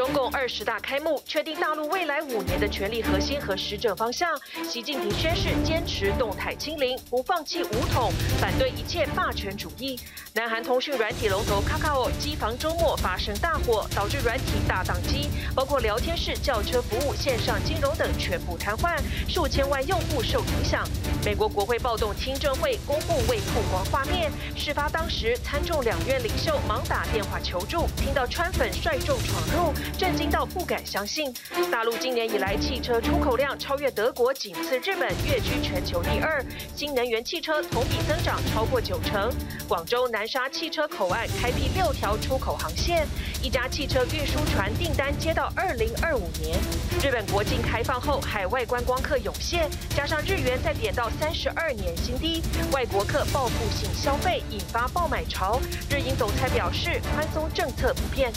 [0.00, 4.30] 中共二十大开幕，确定大陆未来五年的权力核心和施政方向。
[4.66, 8.10] 习近平宣誓坚持动态清零，不放弃武统，
[8.40, 10.00] 反对一切霸权主义。
[10.32, 18.98] 南韩通讯软体龙头 Kakao 机房周末发生大火，导致软体大宕机，包括聊天室、叫车服务、线上金融等全部瘫痪，
[19.28, 20.82] 数千万用户受影响。
[21.26, 31.32] 美国国会暴动听证会公布未曝光画面，事发当时参众两院领袖忙打电话求助，听到川粉率众闯入，震惊到不敢相信。
[31.70, 36.44] 大陆今年以来汽车出口量超越德国，仅次日本，跃居全球第二。
[36.74, 39.30] 新能源汽车同比增长超过九成。
[39.68, 43.06] 广州南沙汽车口岸开辟六条出口航线，
[43.42, 46.58] 一家汽车运输船订单接到二零二五年。
[47.02, 55.60] 日本国境开放后，海外观光客涌现，加上日元再贬到三十二年新低，外国客报复性消费引发爆买潮。
[55.88, 58.32] 日银总裁表示，宽松政策不变。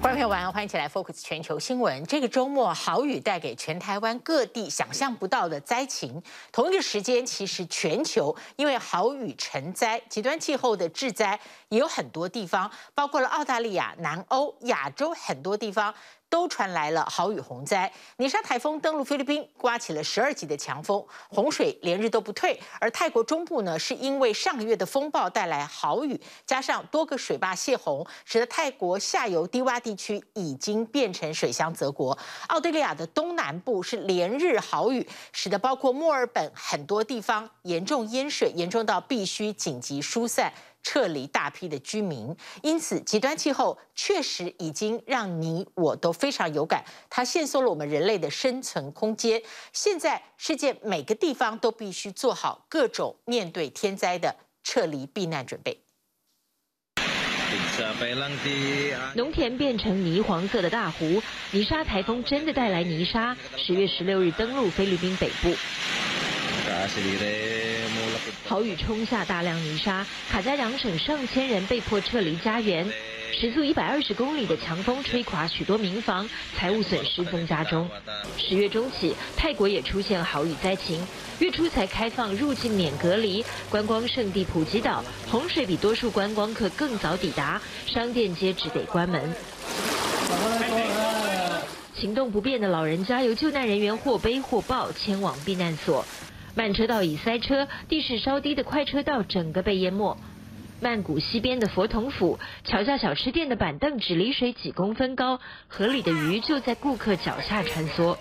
[0.00, 2.04] 观众朋友晚上欢迎起来 Focus 全球新闻。
[2.06, 6.20] 这个周末豪雨带给全台湾各地想象不到的灾情。
[6.50, 11.38] 同一个时间，其实全球因为豪雨成灾、极端气候的致灾
[11.68, 15.94] 也有很多地方，包括了澳大利亚、南欧、亚洲很多地方。
[16.32, 22.58] 都传来了豪雨洪灾，尼莎台风登陆菲律宾，刮起了十二级的强风，洪水连日都不退。
[22.80, 32.16] 而泰国中部呢，是因为上个月的风暴带来豪雨，加上多个水坝泄洪，使得泰国下游低洼地区已经变成水乡泽国。
[32.48, 40.50] 澳大利亚的东南部是连日豪雨，使得包括墨尔本很多地方严重淹水，严重到必须紧急疏散。
[40.82, 49.40] 撤离大批的居民，因此极端气候确实已经让你我都非常有感，它限缩了我们人类的生存空间。
[49.72, 55.80] 现在世界每个地方都必须做好各种面对天灾的撤离避难准备。
[59.14, 61.22] 农田变成泥黄色的大湖，
[61.52, 63.36] 泥沙台风真的带来泥沙。
[63.56, 65.54] 十月十六日登陆菲律宾北部。
[68.46, 72.86] 豪雨冲下大量泥沙，卡加扬省上千人被迫撤离家园。
[73.32, 77.88] 时速一百二十公里的强风吹垮许多民房，财物损失增加中。
[78.36, 81.04] 十月中起，泰国也出现豪雨灾情，
[81.38, 83.44] 月初才开放入境免隔离。
[83.70, 89.34] 观光胜地普吉岛，洪水比多数观光客更早抵达，商店街只得关门。
[91.94, 96.04] 行动不便的老人家由救难人员或背或抱前往避难所。
[96.54, 100.16] 慢车道已塞车，地势稍低的快车道整个被淹没。
[100.80, 108.16] 曼谷西边的佛统府桥下小吃店的板凳只离水几公分高，河里的鱼就在顾客脚下穿梭。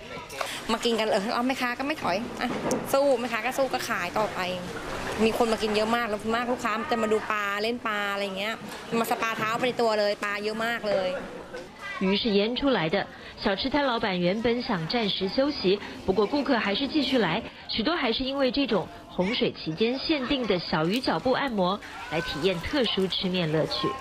[11.99, 13.05] 鱼是淹出来的。
[13.43, 21.79] 小吃摊老板原本想暂时休息，不过顾客还是继续来，许多还是因为这种洪水期间限定的小鱼脚部按摩
[22.11, 23.87] 来体验特殊吃面乐趣。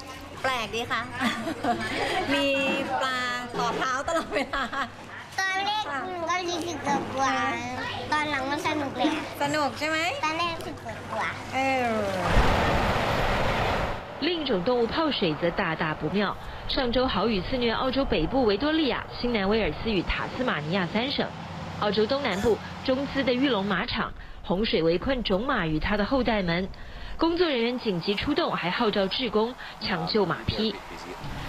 [14.21, 16.37] 另一种动物泡水则大大不妙。
[16.69, 21.27] 上周豪雨肆虐澳洲北部维多利亚、新南威尔斯与塔斯马尼亚三省，
[21.81, 26.69] 澳洲东南部中资的玉龙马场洪水围困种马与它的后代们，
[27.17, 30.75] 工作人员紧急出动，还号召志工抢救马匹。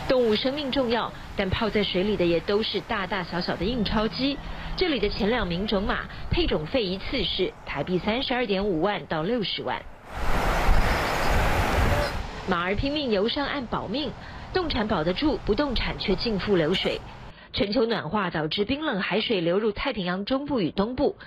[0.08, 4.38] 动物生命重要，但泡在水里的也都是大大小小的印钞机。
[4.78, 6.00] 这里的前两名种马
[6.30, 9.82] 配种费一次是台币三十二点五万到六十万。
[12.48, 14.12] 马儿拼命游上岸保命，
[14.54, 17.02] 动产保得住，不动产却尽付流水。
[17.54, 21.18] 全球暖化导致冰冷海水流入太平洋中部与东部，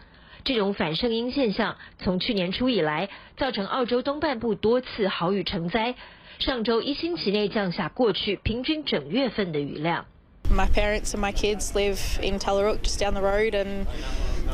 [0.43, 5.95] 这种反圣婴现象从去年初以来，造成澳洲东半部多次豪雨成灾。
[6.39, 10.07] 上周一星期内降下过去平均整月份的雨量。
[10.51, 13.87] My parents and my kids live in Tullarook, just down the road, and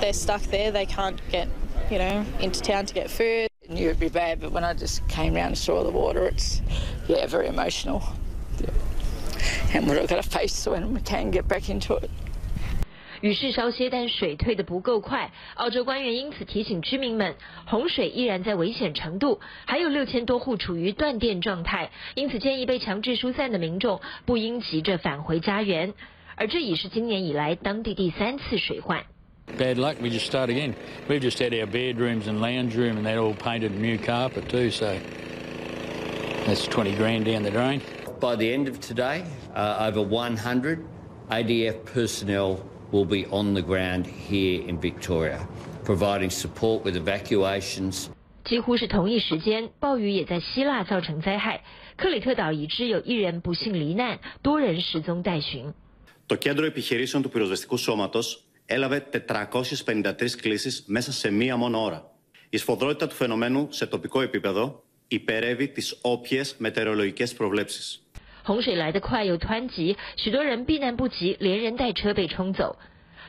[0.00, 0.70] they're stuck there.
[0.70, 1.48] They can't get,
[1.90, 3.48] you know, into town to get food.
[3.70, 6.60] knew it'd be bad, but when I just came around and saw the water, it's,
[7.08, 8.02] yeah, very emotional.
[9.71, 9.79] Yeah.
[9.79, 12.09] And what I've got to face when we can get back into it.
[13.21, 15.31] 雨势稍歇，但水退得不够快。
[15.55, 17.33] 澳洲官员因此提醒居民们，
[17.65, 25.93] 洪水依然在危险程度，还有六千多户处于断电状态，因此建议被强制疏散的民众不应急着返回家园。
[26.35, 29.03] 而这已是今年以来当地第三次水患。
[29.57, 30.73] Bad luck, we just start again.
[31.07, 34.69] We've just had our bedrooms and lounge room and that all painted new carpet too,
[34.69, 34.97] so
[36.45, 37.81] that's 20 grand down the drain.
[38.19, 39.23] By the end of today,
[39.55, 40.79] uh, over 100
[41.29, 42.59] ADF personnel
[42.91, 45.39] will be on the ground here in Victoria,
[45.83, 48.09] providing support with evacuations.
[48.45, 51.61] 几乎是同一时间，暴雨也在希腊造成灾害。
[51.95, 55.73] 克里特岛已知有一人不幸罹难，多人失踪待寻。
[56.25, 62.11] Το κέντρο επιχειρήσεων του πυροσβεστικού σώματος έλαβε 453 κλήσεις μέσα σε μία μόνο ώρα.
[62.49, 68.03] Η σφοδρότητα του φαινομένου σε τοπικό επίπεδο υπερεύει τις όποιες μετεωρολογικές προβλέψεις.
[68.50, 72.76] 洪水来得快又湍急，许多人避难不及，连人带车被冲走。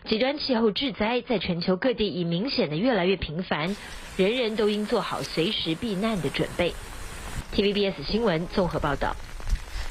[0.09, 3.77] 极端气候致灾在全球各地已明显的越来越频繁，
[4.17, 6.73] 人人都应做好随时避难的准备。
[7.53, 9.15] TVBS 新闻综合报道。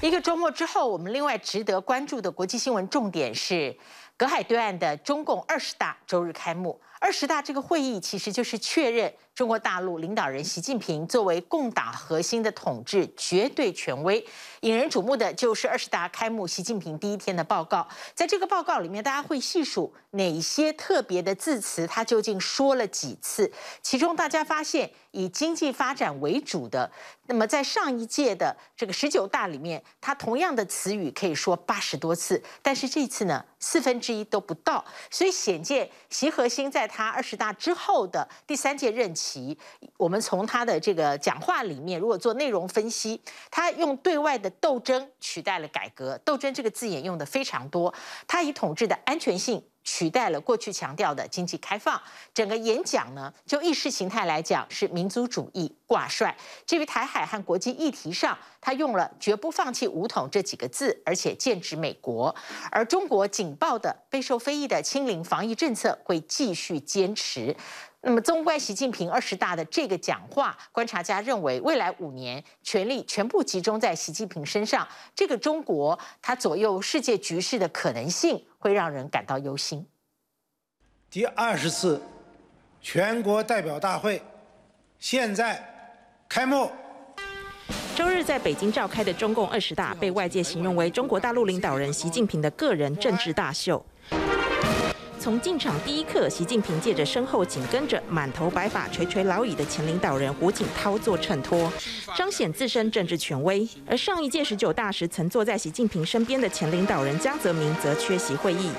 [0.02, 3.76] 一个周末之后，我们另外值得关注的国际新闻重点是，
[4.16, 6.80] 隔海对岸的中共二十大周日开幕。
[6.98, 14.22] 二十大这个会议其实就是确认中国大陆领导人习近平作为共党核心的统治绝对权威。
[14.60, 17.88] 引人瞩目的就是二十大开幕，习近平第一天的报告。
[18.14, 23.50] 在这个报告里面，大家会细数哪些特别的字词，他究竟说了几次？
[23.80, 26.90] 其中大家发现，以经济发展为主的，
[27.26, 34.84] 那么在上一届的这个十九大里面，他同样的词语可以说八十多次，但是这次呢，四分之一都不到。
[35.10, 39.29] 所以显见习核心在他二十大之后的第三届任期，
[39.96, 44.48] 我们从他的这个讲话里面，如果做内容分析，他用对外的。
[44.60, 47.92] 斗争取代了改革，斗争这个字眼用的非常多。
[48.26, 51.98] 他以统治的安全性取代了过去强调的经济开放。
[52.34, 56.36] 整个演讲呢，就意识形态来讲是民族主义挂帅。
[56.66, 62.34] 至于台海和国际议题上，他用了绝不放弃武统这几个字，而且剑指美国。
[62.70, 67.56] 而中国警报的备受非议的清零防疫政策会继续坚持。
[68.02, 79.86] 那么，纵观习近平二十大的这个讲话，观察家认为，未来五年权力全部集中在习近平身上，这个中国它左右世界局势的可能性会让人感到忧心。
[81.10, 82.00] 第二十次
[82.80, 84.22] 全国代表大会
[84.98, 85.62] 现在
[86.26, 86.70] 开幕。
[87.94, 93.84] 周日在北京召开的中共二十大，被外界形容为中国大陆领导人习近平的个人政治大秀。
[95.20, 101.70] 从进场第一刻，习近平借着身后紧跟着满头白发、垂垂老矣的前领导人胡锦涛做衬托，
[102.16, 103.68] 彰显自身政治权威。
[103.86, 108.70] 而上一届十九大时曾坐在习近平身边的前领导人江泽民则缺席会议。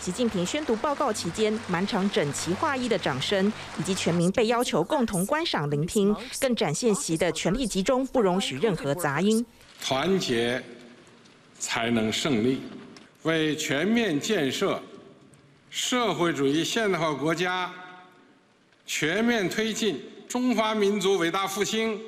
[0.00, 9.46] 习近平宣读报告期间，满场整齐划一的掌声，以及全民被要求共同观赏聆听，更展现习的权力集中，不容许任何杂音。
[9.80, 10.60] 团结
[11.60, 12.60] 才能胜利。
[13.24, 14.80] 为全面建设
[15.70, 17.72] 社会主义现代化国家、
[18.86, 22.00] 全面推进中华民族伟大复兴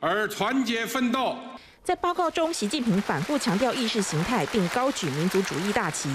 [0.00, 1.36] 而团结奋斗。
[1.84, 6.10] 在报告中，习近平反复强调意识形态，并高举民族主义大旗。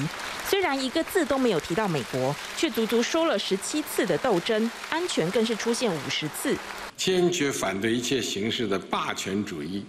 [0.47, 6.55] 虽然一个字都没有提到美国，却足足说了十七次的斗争，安全更是出现五十次。
[6.95, 9.83] 坚决反对一切形式的霸权主义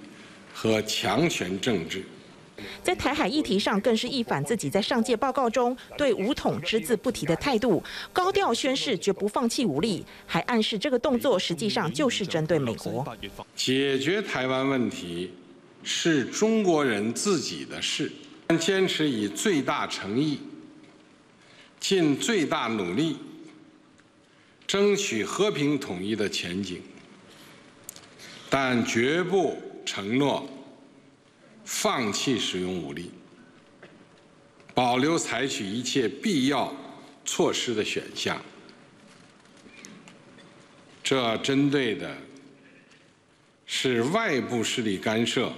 [0.55, 2.03] 和强权政治。
[2.83, 13.07] 在台海议题上，更是一反自己在上届报告中对“武统”只字不提的态度，高调宣誓绝不放弃武力，还暗示这个动作实际上就是针对美国。
[13.57, 15.33] 解决台湾问题
[15.83, 18.11] 是中国人自己的事，
[18.61, 20.39] 坚持以最大诚意、
[21.81, 23.17] 尽最大努力
[24.67, 26.81] 争取和平统一的前景，
[28.49, 30.49] 但绝不承诺。
[31.65, 33.11] 放弃使用武力，
[34.75, 36.75] 保留采取一切必要
[37.25, 38.41] 措施的选项。
[41.03, 42.11] 这针对的
[43.67, 45.53] 是外部势力干涉。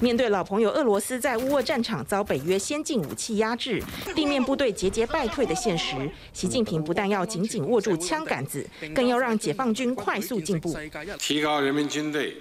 [0.00, 3.82] 面对老朋友俄罗斯在乌俄战场遭北约先进武器压制，
[4.14, 5.96] 地面部队节节败退的现实，
[6.32, 10.72] 习近平不但要紧紧握住枪杆子，更要让解放军快速进步，
[11.18, 12.36] 提高人民军队。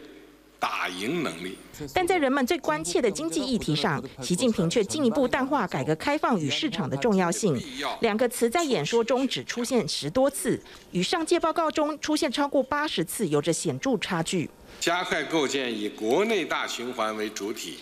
[0.59, 1.55] 打赢能力，
[1.93, 7.61] 但在人们最关切的经济议题上，习近平却进一步淡化改革开放与市场的重要性。
[8.01, 10.59] 两个词在演说中只出现十多次，
[10.91, 14.49] 与上届报告中出现超过八十次有着显著差距。
[14.79, 17.77] 加快构建以国内大循环为主体、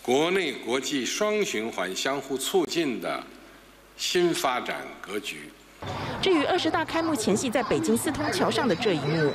[0.00, 3.22] 国内国际双循环相互促进的
[3.98, 5.50] 新发展格局。
[6.22, 9.32] 至于二十大开幕前夕在北京四通桥上的这一幕。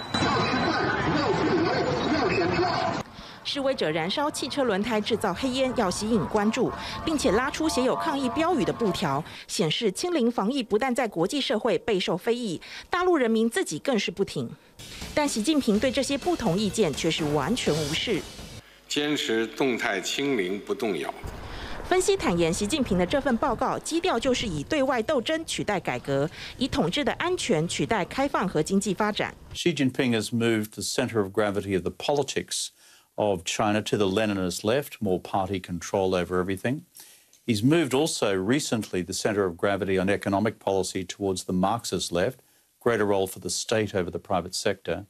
[3.45, 6.71] 示威者燃烧汽车轮胎制造黑烟，要吸引关注，
[7.05, 12.59] 并且拉出写有抗议标语的布条，显示清零防疫不但在国际社会备受非议，
[12.89, 14.49] 大陆人民自己更是不挺。
[15.13, 18.19] 但习近平对这些不同意见却是完全无视，
[18.87, 21.13] 坚持动态清零不动摇。
[21.87, 29.35] 分析坦言，习近平的这份报告基调就是以对外斗争取代改革，以统治的安全取代开放和经济发展。
[29.53, 32.69] Xi Jinping has moved the center of gravity of the politics
[33.17, 36.86] of China to the Leninist left, more party control over everything.
[37.45, 42.41] He's moved also recently the center of gravity on economic policy towards the Marxist left.
[42.79, 45.07] greater role for the state over the private sector,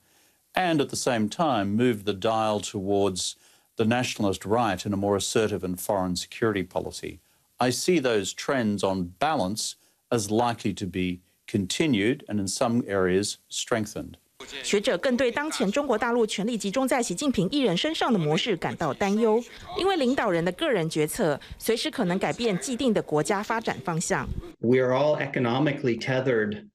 [0.56, 3.36] and at the same time moved the dial towards
[3.76, 7.20] the nationalist right in a more assertive and foreign security policy.
[7.60, 9.76] I see those trends on balance
[10.10, 14.18] as likely to be continued and in some areas strengthened.
[14.64, 19.44] 学者更对当前中国大陆权力集中在习近平一人身上的模式感到担忧，
[19.78, 24.28] 因为领导人的个人决策随时可能改变既定的国家发展方向。
[24.60, 26.68] We are all economically tethered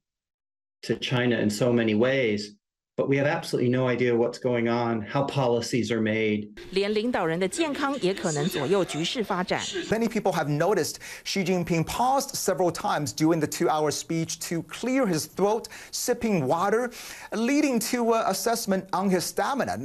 [0.83, 2.55] to China in so many ways,
[3.00, 6.48] but we have absolutely no idea what's going on, how policies are made.
[6.72, 9.62] 连领导人的健康也可能左右局势发展。
[9.90, 15.26] Many people have noticed Xi Jinping paused several times during the two-hour speech to clear his
[15.28, 16.90] throat, sipping water,
[17.32, 19.78] leading to an assessment on his stamina.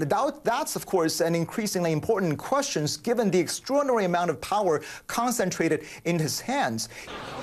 [0.45, 6.21] That's, of course, an increasingly important question given the extraordinary amount of power concentrated in
[6.21, 6.87] his hands.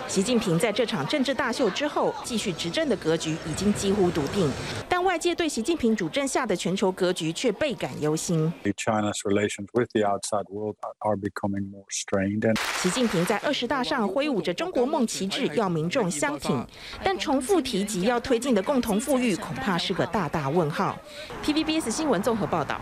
[0.07, 4.49] 习近平在这场政治大秀之后，继续执政的格局已经几乎笃定，
[4.87, 8.50] 但 外界对习近平主政下的全球格局却倍感忧心。
[8.78, 12.58] China's relations with the outside world are becoming more strained.
[12.78, 16.66] 习近平在二十大上挥舞着中国梦旗帜，要民众相挺，
[17.04, 20.98] 但重复提及要推进的共同富裕，恐怕是个大大问号。
[21.44, 22.80] TVBS 新闻综合报道。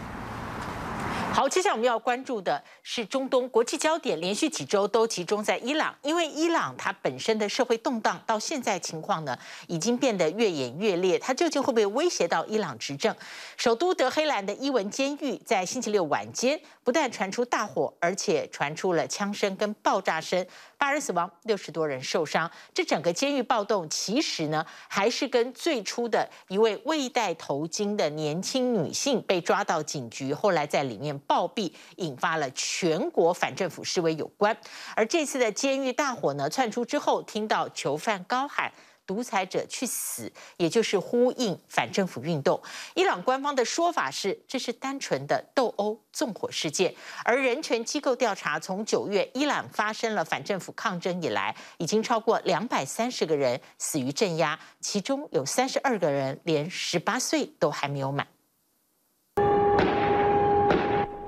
[1.33, 13.15] 好，接下来我们要关注的是中东国际焦点，连续几周都集中在伊朗，因为伊朗它本身的社会动荡到现在情况呢，已经变得越演越烈，它究竟会不会威胁到伊朗执政？
[13.57, 20.45] 首都德黑兰的伊文监狱在星期六晚间不但传出大火，而且传出了枪声跟爆炸声。
[20.81, 22.51] 八人死亡，六十多人受伤。
[22.73, 34.57] 这整个监狱暴动，其实呢，还是跟最初的一位未戴头巾的年轻女性被抓到警局，后来在里面暴毙，引发了全国反政府示威有关。
[34.97, 38.73] 而这次的监狱大火呢，窜出之后，听到囚犯高喊。
[39.11, 42.63] 独裁者去死，也就是呼应反政府运动。
[42.95, 46.95] 伊朗官方的说法是，这是单纯的斗殴纵火事件。
[47.25, 58.25] 而人权机构调查，从九月伊朗发生了反政府抗争以来，已经超过两百三十个人死于镇压，其中有三十二个人连十八岁都还没有满。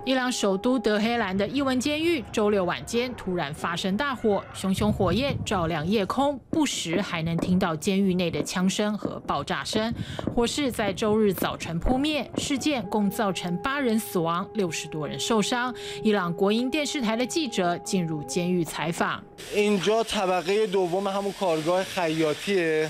[0.06, 9.94] 伊朗首都德黑兰的伊文监狱周六晚间突然发生大火，熊熊火焰照亮夜空，不时还能听到监狱内的枪声和爆炸声。
[10.34, 15.76] 火势在周日早晨扑灭，事件共造成八人死亡，六十多人受伤。
[16.02, 19.22] 伊朗国营电视台的记者进入监狱采访。
[19.54, 22.90] اینجا طبقه دوم همون کارگاه خیاطیه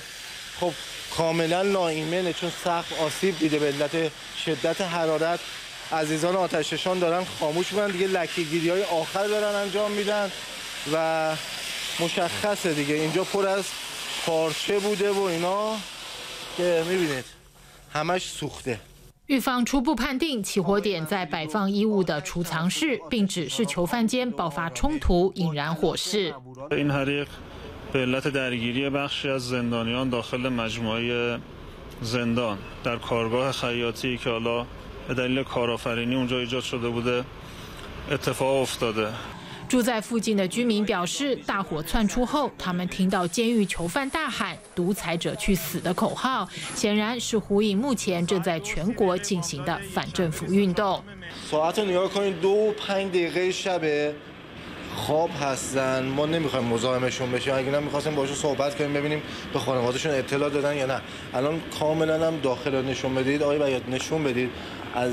[0.59, 0.71] خب
[1.17, 5.39] کاملا ناایمنه چون سخت آسیب دیده به علت شدت حرارت
[5.91, 10.31] عزیزان آتششان دارن خاموش میکنن دیگه لکه‌گیری های آخر دارن انجام میدن
[10.93, 11.35] و
[11.99, 13.65] مشخصه دیگه اینجا پر از
[14.25, 15.75] پارچه بوده و اینا
[16.57, 17.25] که میبینید
[17.93, 18.79] همش سوخته
[19.29, 26.33] 狱方初步判定起火点在摆放衣物的储藏室，并指是囚犯间爆发冲突引燃火势。
[26.71, 27.27] این حریق
[27.93, 31.39] به علت درگیری بخشی از زندانیان داخل مجموعه
[32.01, 34.65] زندان در کارگاه خیاطی که حالا
[39.68, 51.02] 住在附近的居民表示，大火窜出后，他们听到监狱囚犯大喊“独裁者去死”的口号，显然是呼应目前正在全国进行的反政府运动。
[54.95, 59.21] خواب هستن ما نمیخوایم مزاحمشون بشیم اگه نه میخواستیم باشون صحبت کنیم ببینیم
[59.53, 61.01] به خانوادهشون اطلاع دادن یا نه
[61.33, 64.49] الان کاملا هم داخل نشون بدید آقای بیات نشون بدید
[64.95, 65.11] از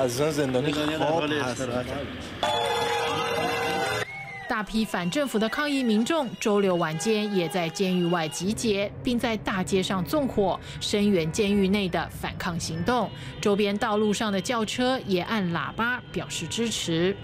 [0.00, 1.84] از زندانی خواب هستن
[4.48, 13.10] 大批反政府的抗议民众周六晚间也在监狱外集结，并在大街上纵火，声援监狱内的反抗行动。
[13.40, 17.14] 周边道路上的轿车也按喇叭表示支持。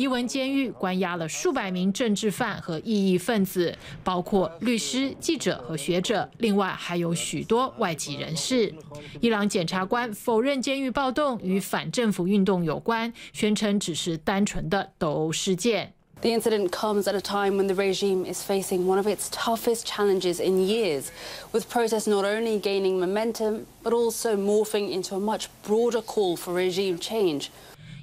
[0.00, 8.74] 伊文监狱关押了数百名政治犯和异议分子，包括律师、记者和学者，另外还有许多外籍人士。
[9.20, 15.92] 伊朗检察官否认监狱暴动与反政府运动有关，宣称只是单纯的斗殴事件。
[16.22, 20.38] The incident comes at a time when the regime is facing one of its toughest challenges
[20.38, 21.08] in years,
[21.52, 26.54] with protests not only gaining momentum, but also morphing into a much broader call for
[26.54, 27.50] regime change.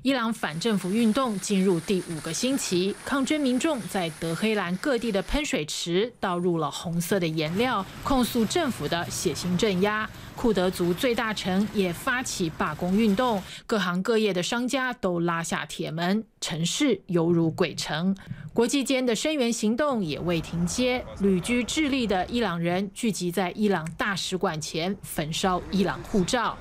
[0.03, 10.09] 伊朗反政府运动进入第五个星期，抗争民众在德黑兰各地的喷水池倒入了红色的颜料，控诉政府的血腥镇压。
[10.35, 18.15] 库德族最大城也发起罢工运动，各行各业的商家都拉下铁门，城市犹如鬼城。
[18.53, 26.55] 国际间的声援行动也未停歇，旅居智利的伊朗人聚集在伊朗大使馆前焚烧伊朗护照。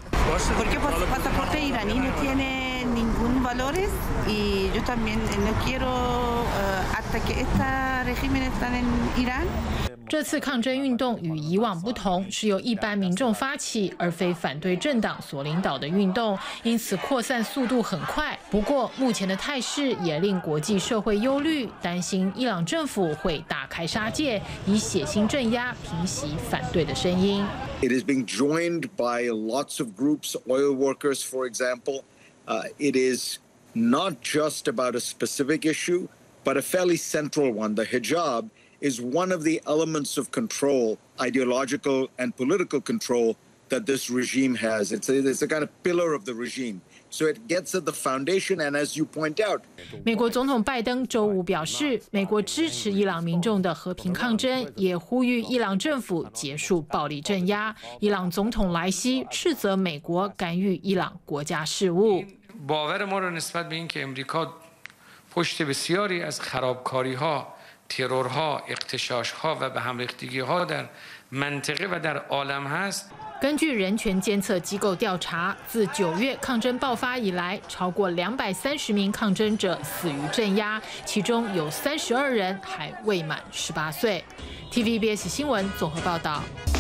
[10.08, 18.38] 这次抗争运动与以往不同，是由一般民众发起，而非反对政党所领导的运动，因此扩散速度很快。
[18.50, 27.44] 不过，目前的态势也令国际社会忧虑，担心伊朗政府会大开杀戒，以血腥镇压平息反对的声音。
[27.80, 32.02] It is being joined by lots of groups, oil workers, for example.
[32.48, 33.39] Uh, it is
[33.74, 36.08] not just about a specific issue,
[36.43, 38.50] but a fairly central one, the hijab.
[38.81, 43.38] is one of the elements of control, ideological and political control
[43.70, 44.91] that this regime has.
[44.91, 46.81] It's a, it's a kind of pillar of the regime.
[47.10, 49.62] So it gets at the foundation, and as you point out，
[50.05, 57.75] 美国总统拜登周五表示，美国支持伊朗民众的和平抗争，也呼吁伊朗政府结束暴力镇压。
[58.00, 62.24] 伊朗总统莱西斥责美国干预伊朗国家事务。
[67.91, 70.89] ترورها اغتشاشها و به هم ریختگیها در
[71.29, 84.24] منطقه و در عالم هست 根据人权监测机构调查，自九月抗争爆发以来，超过两百三十名抗争者死于镇压，其中有三十二人还未满十八岁。
[84.72, 86.75] TVBS 新闻综合报道。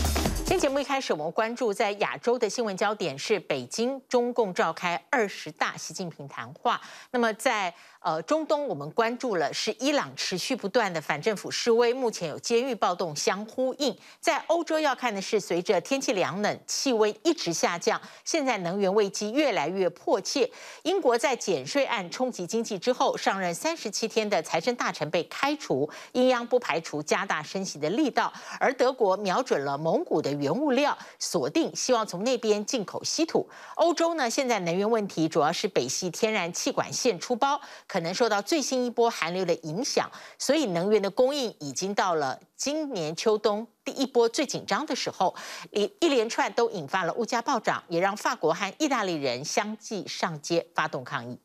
[0.46, 6.80] 今天节目一开始，我们关注在亚洲的新闻焦点是北京中共召开二十大习近平谈话。
[7.10, 13.98] 那么在呃，中东我们关注了是伊朗持续不断的反政府示威，目前有监狱暴动相呼应。
[14.20, 20.48] 在欧洲要看的是，随着天气凉冷，气温一直下降，现在能源危机越来越迫切。
[20.84, 28.32] 英国在减税案冲击经济之后，上任三十七天的财政大臣被开除， 英央不排除加大升息的力道。
[28.60, 33.48] 而德国瞄准了蒙古的原物料，锁定希望从那边进口稀土。
[33.76, 37.60] 欧洲呢，现在能源问题主要是北溪天然气管线出包。
[37.86, 45.34] 可能受到最新一波寒流的影响，所以能源的供应已经到了今年秋冬第一波最紧张的时候，
[45.70, 51.38] 一一连串都引发了物价暴涨，也让法国和意大利人相继上街发动抗议。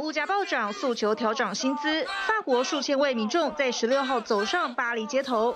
[0.00, 5.54] 物价暴涨，诉求调涨薪资，法国数千位民众在十六号走上巴黎街头，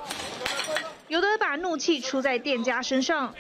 [1.09, 3.33] 有的把怒气出在店家身上。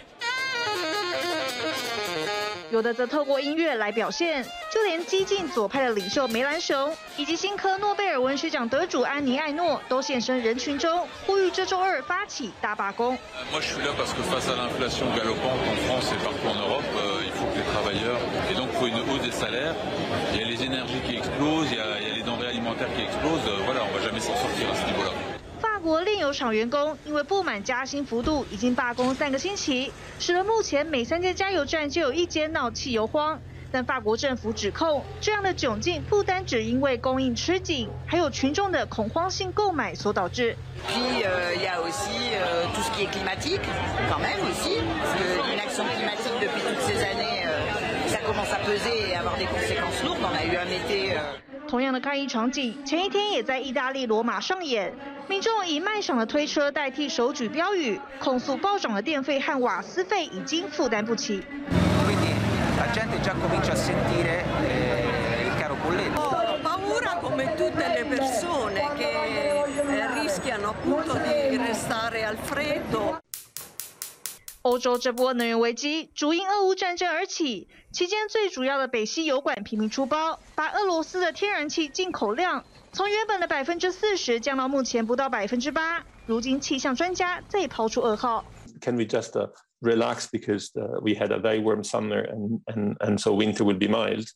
[2.71, 13.17] 有的则透过音乐来表现，就连激进左派的领袖梅兰雄，以及新科诺贝尔文学奖得主安妮艾诺，都现身人群中，呼吁这周二发起大罢工。
[25.61, 33.41] 法国炼油厂员工因为不满加薪幅度，已经罢工三个星期，使得目前每三间加油站就有一间闹汽油荒。
[33.71, 40.57] 但法国政府指控，这样的窘境不单只因为供应吃紧，还有群众的恐慌性购买所导致。
[51.69, 54.93] 同样的抗议场景，前一天也在意大利罗马上演。
[55.29, 61.43] 民众以卖场的推车代替手举标语，控诉暴涨的电费和瓦斯费已经负担不起。
[74.63, 86.05] 欧洲这波能源危机主因俄乌战争而起，期间最主要的北溪油管频频出包，把俄罗斯的天然气进口量从原本的百分之四十降到目前不到百分之八。
[86.27, 88.45] 如今气象专家再抛出噩耗。
[88.81, 89.33] Can we just
[89.81, 93.79] relax because uh, we had a very warm summer and, and, and so winter will
[93.79, 94.27] be mild.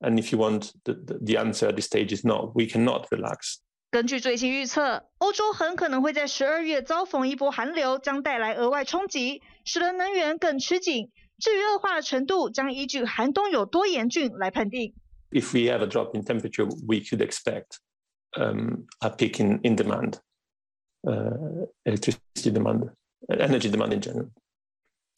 [0.00, 3.58] And if you want, the, the answer at this stage is no, we cannot relax.
[3.90, 11.10] 根据最新预测，欧洲很可能会在十二月遭逢一波寒流，将带来额外冲击，使得能源更吃紧。
[11.38, 14.94] 至于恶化的程度，将依据寒冬有多严峻来判定。
[15.30, 17.78] If we have a drop in temperature, we could expect
[18.36, 20.18] um, a peak in, in demand,
[21.02, 22.90] uh, electricity demand,
[23.28, 24.28] energy demand in general.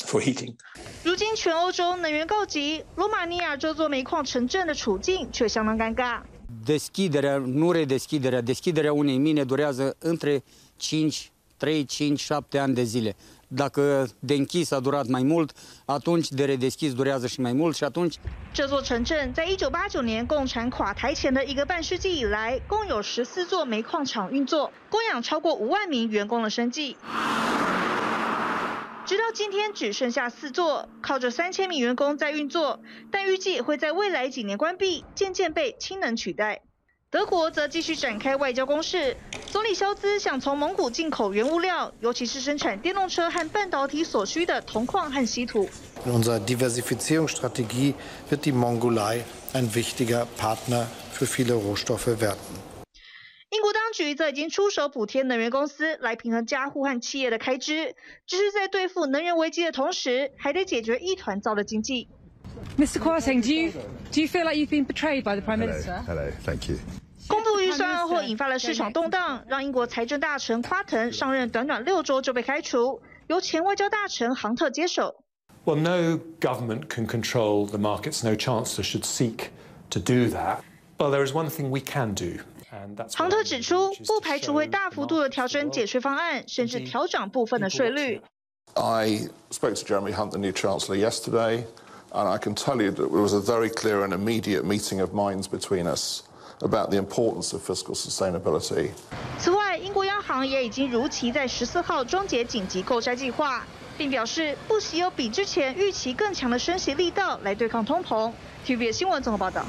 [0.07, 0.57] For heating.
[1.03, 6.23] 如今全欧洲能源告急，罗马尼亚这座煤矿城镇的处境却相当尴尬。
[6.65, 10.43] Deschiderea, nu redeschiderea, deschiderea unei mine durează între
[10.77, 13.15] 5, 3, 5, 7 ani de zile.
[18.53, 26.97] 这座城镇在一九八九年共产垮台前的一个半世纪以来，共有十四座煤矿厂运作，供养超过五万名员工的生计。
[29.07, 36.63] 直到今天只剩下四座，靠着三千名员工在运作，但预计会在未来几年关闭，渐渐被氢能取代。
[37.15, 45.69] 德国则继续展开外交攻势，总理肖兹想从蒙古进口原物料，尤其是生产电动车和半导体所需的铜矿和稀土。
[46.07, 47.95] Unsere Diversifizierungsstrategie
[48.29, 49.23] wird die Mongolei
[49.53, 52.37] ein wichtiger Partner für viele Rohstoffe werden.
[53.51, 57.95] 英国当局则已经出手补贴能源公司，来平衡家户和企业的开支，
[58.27, 62.09] 只是在对付能源危机的同时，还得解决一团糟的经济。
[62.77, 62.99] Mr.
[62.99, 63.71] Kwarteng, do you
[64.11, 66.03] do you feel like you've been betrayed by the Prime Minister?
[66.09, 66.79] Hello, thank you.
[67.28, 75.24] 公布预算案后，引发了市场动荡，让英国财政大臣夸腾上任短短六周就被开除，由前外交大臣杭特接手。
[75.66, 78.24] Well, no government can control the markets.
[78.24, 79.50] No chancellor should seek
[79.92, 80.62] to do that.
[80.98, 82.42] But there is one thing we can do.
[83.16, 88.22] 杭特指出，不排除会大幅度的调整减税方案，甚至调涨部分的税率。
[88.76, 91.66] I spoke to Jeremy Hunt, the new chancellor, yesterday,
[92.12, 95.12] and I can tell you that it was a very clear and immediate meeting of
[95.14, 96.22] minds between us
[96.65, 98.91] About the importance of fiscal sustainability.
[99.39, 103.65] 此外，英国央行也已经如期在十四号终结紧急购债计划，
[103.97, 108.33] 并表示不惜有比之前预期更强的升息力道来对抗通膨。
[108.67, 109.65] TVB 新闻综合报道。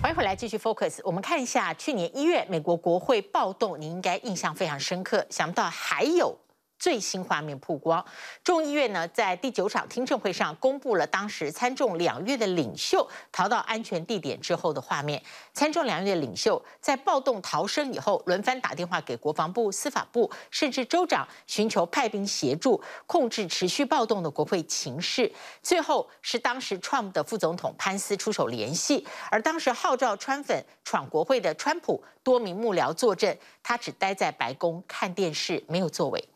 [0.00, 1.00] 欢迎回来继续 Focus。
[1.02, 5.26] 我们看一下去年一月美国国会暴动，你应该印象非常深刻。
[5.28, 6.38] 想不到还有。
[6.78, 8.04] 最新画面曝光，
[8.44, 15.22] 众议院呢在第九场听证会上公布了当时参众两院的领袖逃到安全地点之后的画面。
[15.52, 25.30] 参众两院的领袖在暴动逃生以后，轮番打电话给国防部、司法部，甚至州长，寻求派兵协助控制持续暴动的国会情势。
[25.62, 36.28] 最后是当时 Trump 的副总统潘斯出手联系，而当时号召川粉闯国会的川普多名幕僚坐镇，他只待在白宫看电视，没有作为。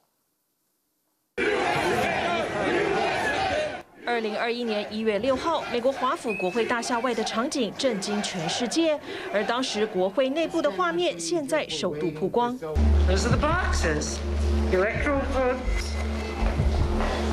[4.05, 9.01] 二零二一年一月六号，美国华府国会大厦外的场景震惊全世界，
[9.33, 12.59] 而当时国会内部的画面现在首度曝光。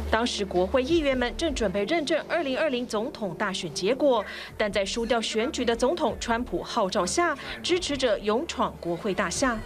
[0.10, 4.24] 当时国会议员们正准备认证二零二零总统大选结果，
[4.58, 9.58] 但在输掉选举的总统川普号召下，支持者勇闯国会大厦。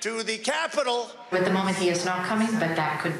[0.00, 1.10] To the Capitol.
[1.30, 3.14] At the moment, he is not coming, but that could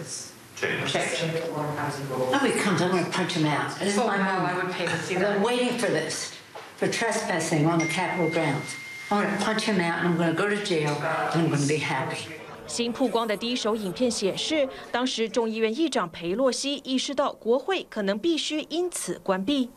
[0.57, 0.97] change.
[0.97, 2.81] Oh, he comes.
[2.81, 3.79] I'm going to punch him out.
[3.79, 4.49] This is my moment.
[4.49, 5.37] I would pay to see that.
[5.37, 6.33] I'm waiting for this,
[6.77, 8.75] for trespassing on the Capitol grounds.
[9.11, 10.97] I'm going to punch him out, and I'm going to go to jail,
[11.33, 12.29] and I'm going to be happy.
[12.67, 19.71] 新曝光的第一手影片显示，当时众议院议长裴洛西意识到国会可能必须因此关闭。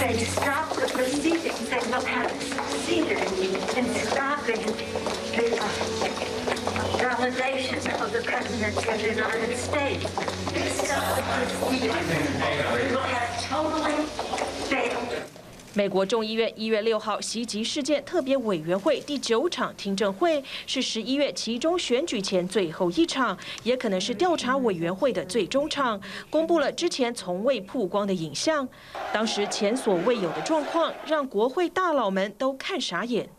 [0.00, 1.54] They stopped the proceedings.
[1.70, 3.16] They look at the procedure
[3.74, 4.39] and stopping the
[15.73, 26.01] 美国众议院一月六号袭击事件特别委员会第九场听证会是十一月其中选举前最后一场，也可能是调查委员会的最终场。
[26.31, 28.67] 公布了之前从未曝光的影像，
[29.13, 33.29] 当时前所未有的状况让国会大佬们都看傻眼。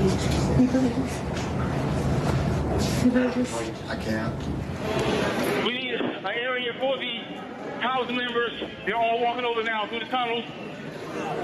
[0.00, 0.06] I
[4.00, 4.34] can't.
[5.66, 7.20] We need an area for the
[7.80, 10.44] House members, they're all walking over now through the tunnels.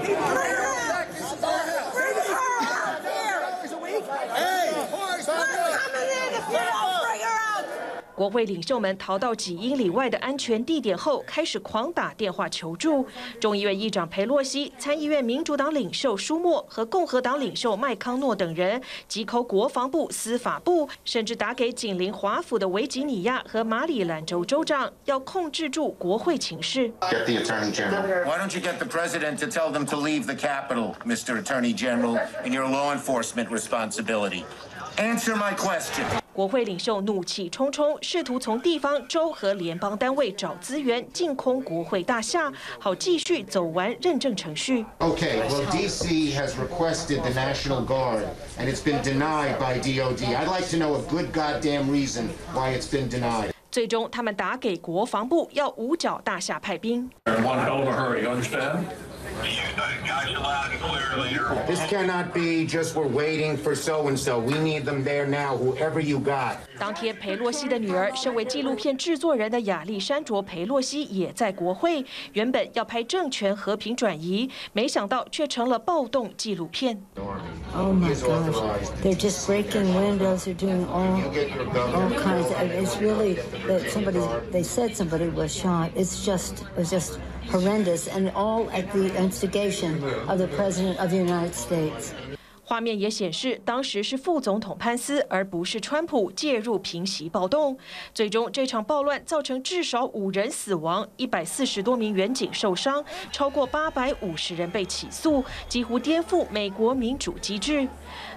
[0.01, 0.23] Bring her
[0.91, 1.07] out!
[1.93, 3.41] Bring her out here!
[4.33, 4.73] Hey!
[4.91, 6.96] We're coming in if you
[8.17, 13.05] 国会领袖们逃到几英里外的安全地点后，开始狂打电话求助。
[13.39, 26.91] 众议院议长裴洛西、参议院民主党领袖舒默和共和党领袖麦康诺等人急 call 国防部、司法部，甚至打给紧邻华府的维吉尼亚和马里兰州州长，要控制住国会情势。
[27.01, 28.25] Get the Attorney General.
[28.25, 31.39] Why don't you get the President to tell them to leave the Capitol, Mr.
[31.39, 34.43] Attorney General, in your law enforcement responsibility?
[34.97, 36.26] Answer my question.
[36.37, 44.85] 国会领袖怒气冲冲，试图从地方、州和联邦单位找资源，净空国会大厦，好继续走完认证程序。
[44.99, 46.31] Okay, well, D.C.
[46.35, 48.21] has requested the National Guard,
[48.59, 50.21] and it's been denied by DOD.
[50.25, 53.49] I'd like to know a good goddamn reason why it's been denied.
[53.71, 57.09] 最终，他们打给国防部，要五角大厦派兵。
[59.36, 61.68] One hell of a hurry, you understand?
[61.68, 64.38] This cannot be just we're waiting for so and so.
[64.38, 66.56] We need them there now, whoever you got.
[66.78, 72.04] 当天，裴洛西的女儿，身为纪录片制作人的亚历山卓·裴洛西也在国会。
[72.32, 77.00] 原本要拍政权和平转移，没想到却成了暴动纪录片。
[77.74, 78.90] Oh my gosh!
[79.02, 80.44] They're just breaking windows.
[80.44, 81.22] They're doing all
[81.94, 82.50] all kinds.
[82.50, 84.20] Of, it's really that somebody.
[84.50, 85.90] They said somebody was shot.
[85.94, 87.18] It's just it's just
[87.51, 92.11] Horrendous, and all at the instigation of the President of the United States.
[92.69, 97.77] 画面也显示，当时是副总统潘斯，而不是川普介入平息暴动。
[98.13, 107.87] 最终，这场暴乱造成至少五人死亡，一百四十多名远警受伤，超过八百五十人被起诉，几乎颠覆美国民主机制。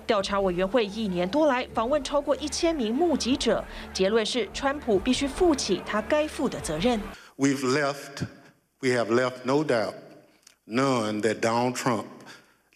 [0.07, 7.01] 调查委员会一年多来访问超过一千名目击者，结论是川普必须负起他该负的责任。
[7.37, 8.27] We've left,
[8.81, 9.97] we have left no doubt,
[10.67, 12.07] none that Donald Trump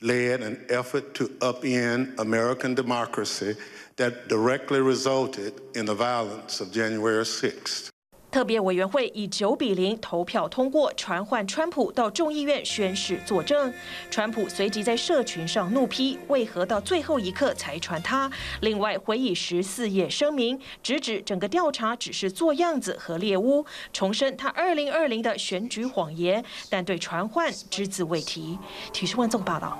[0.00, 3.56] led an effort to upend American democracy
[3.96, 7.90] that directly resulted in the violence of January 6th.
[8.34, 13.72] 特别委员会以九比零投票通过传唤川普到众议院宣誓作证。
[14.10, 18.28] 川普随即在社群上怒批，为何到最后一刻才传他？
[18.60, 28.58] 另外回以十四页声明，直指整个调查只是做样子和猎巫，重申他二零二零的选举谎言，但对传唤只字未提。
[28.92, 29.78] 体育万众报道。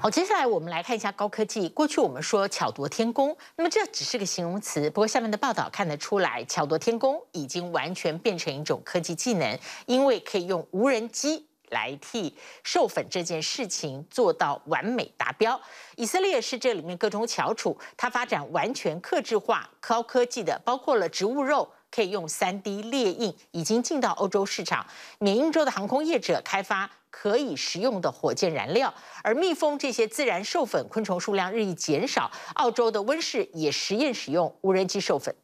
[0.00, 1.68] 好，接下来我们来看一下高科技。
[1.68, 4.88] 过去我们说巧夺天工，那么这只是个形容词。
[4.90, 15.60] 不过下面的报道看得出来，巧夺天工已经完全变成一种科技技能，因为可以用无人机来替授粉这件事情做到完美达标。
[15.96, 21.68] 以色列是这里面各种翘楚，它发展完全克制化高科技的，包括了植物肉。
[21.90, 24.86] 可以用 3D 列印，已经进到欧洲市场。
[25.18, 32.30] 缅因州的航空业者开发可以食用的火箭燃料，而蜜蜂这些自然授粉昆虫数量日益减少。
[32.54, 35.34] 澳洲的温室也实验使用无人机授粉。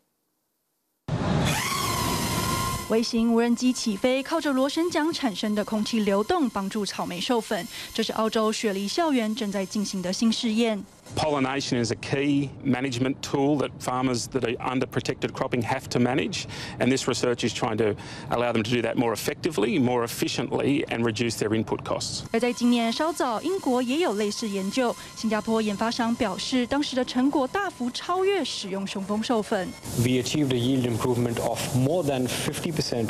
[2.90, 7.66] 微型无人机起飞，靠着螺旋桨产生的空气流动帮助草莓授粉。
[7.94, 10.84] 这是澳洲雪梨校园正在进行的新试验。
[11.15, 16.45] Pollination is a key management tool that farmers that are under protected cropping have to manage,
[16.79, 17.95] and this research is trying to
[18.29, 22.23] allow them to do that more effectively, more efficiently, and reduce their input costs.
[22.31, 24.95] 而在今年稍早，英国也有类似研究。
[25.15, 29.67] 新加坡研发商表示，当时的成果大幅超越使用雄蜂授粉。
[29.97, 33.09] We achieved a yield improvement of more than 50%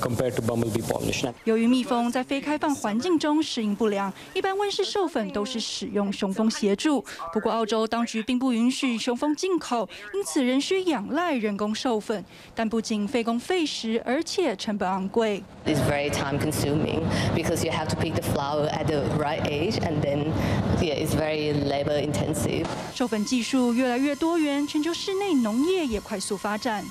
[0.00, 1.34] compared to bumblebee pollination.
[1.42, 7.04] 由于蜜蜂在非开放环境中适应不良，一般温室授粉都是使用雄蜂协助。
[7.31, 12.23] 不过，澳洲当局并不允许雄蜂进口，因此仍需仰赖人工授粉。
[12.55, 15.43] 但不仅费工费时，而且成本昂贵。
[15.65, 17.01] It's very time consuming
[17.35, 20.31] because you have to pick the flower at the right age, and then
[20.79, 22.65] yeah, it's very labor intensive.
[22.93, 26.83] 授粉技术越来越多元，全球室内农业也快速发展。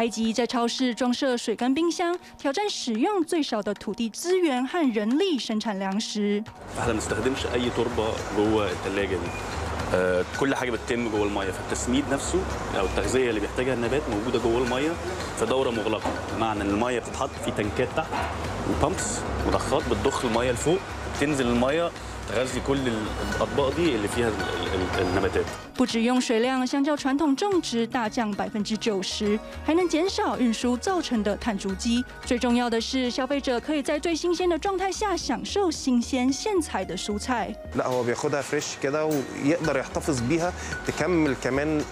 [0.00, 6.42] 埃及在超市装设水干冰箱，挑战使用最少的土地资源和人力生产粮食。
[6.78, 9.30] احنا ما بنستخدمش اي تربه جوه الثلاجه دي
[9.94, 12.38] آه، كل حاجه بتتم جوه الميه فالتسميد نفسه
[12.78, 14.90] او التغذيه اللي بيحتاجها النبات موجوده جوه الميه
[15.38, 18.06] في دوره مغلقه بمعنى ان الميه بتتحط في تنكات تحت
[18.70, 20.78] وبامبس مضخات بتضخ الميه لفوق
[21.20, 21.90] تنزل الميه
[22.30, 22.78] تغذي كل
[23.36, 24.30] الاطباق دي اللي فيها
[24.98, 25.44] النباتات
[25.78, 32.02] 不止用水量相较传统种植大降百分之九十，还能减少运输造成的碳足迹。
[32.24, 37.54] 最重要的是，消费者可以在最新鲜的状态下享受新鲜现采的蔬菜。
[37.74, 40.52] لا هو بياخدها فريش كده ويقدر يحتفظ بيها
[40.86, 41.84] تكمل كمان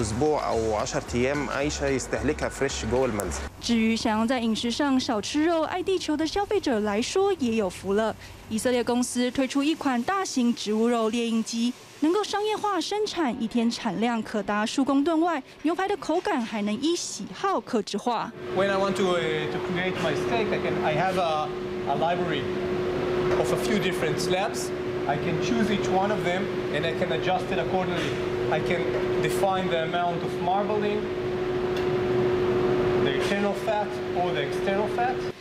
[0.00, 3.40] أسبوع أو 10 أيام عايشة يستهلكها فريش جوه المنزل.
[3.61, 8.15] 至于想要在饮食上少吃肉、爱地球的消费者来说，也有福了。
[8.49, 18.31] 以色列公司推出一款大型植物肉列印机，能够商业化生产，一天产量可达数公吨外，牛排的口感还能依喜好客制化。
[18.57, 21.47] When I want to to create my steak, I can I have a
[21.89, 22.41] a library
[23.37, 24.69] of a few different slabs.
[25.07, 26.43] I can choose each one of them,
[26.73, 28.13] and I can adjust it accordingly.
[28.51, 31.01] I can define the amount of marbling.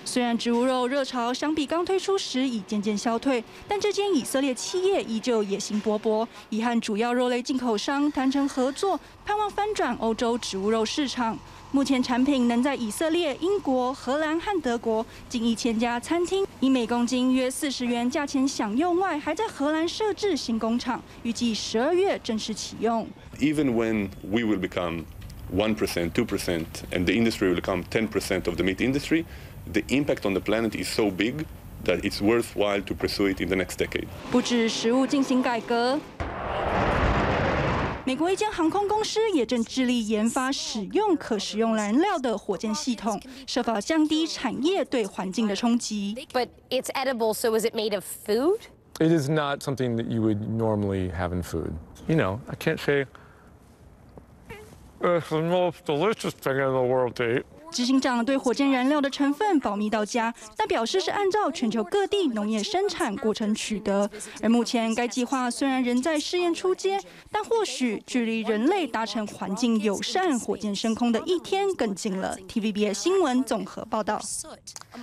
[0.05, 11.39] 虽然植物肉热潮相比刚推出时已渐渐消退，但这间以色列企业依旧野心勃勃，已和主要肉类进口商谈成合作，盼望翻转欧洲植物肉市场。
[11.71, 23.07] 目前产品能在以色列、英国、荷兰和德国近一千家餐厅以每公斤约四十元价钱享用外，还在荷兰设置新工厂，预计十二月正式启用。
[23.39, 25.05] Even when we will become
[25.56, 29.26] 1%, 2%, and the industry will become 10% of the meat industry,
[29.72, 31.46] the impact on the planet is so big
[31.84, 34.08] that it's worthwhile to pursue it in the next decade.
[34.32, 36.00] 不止食物进行改革，
[38.06, 46.16] 美国一间航空公司也正致力研发使用可食用燃料的火箭系统，设法降低产业对环境的冲击。
[46.34, 48.60] But it's edible, so is it made of food?
[49.00, 51.74] It is not something that you would normally have in food.
[52.08, 53.06] You know, I can't say.
[55.01, 57.47] It's the most delicious thing in the world to eat.
[57.71, 64.11] 执行长对火箭燃料的成分保密到家，但表示是按照全球各地农业生产过程取得。
[64.43, 66.99] 而目前该计划虽然仍在试验初阶，
[67.31, 72.37] 但或许距离人类达成环境友善火箭升空的一天更近了。
[72.49, 74.21] TVBS 新闻综合报道。